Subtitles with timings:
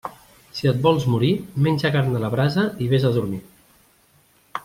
[0.59, 1.29] Si et vols morir,
[1.67, 3.43] menja carn a la brasa i vés a dormir.